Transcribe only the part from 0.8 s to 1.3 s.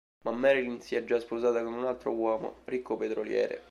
si è già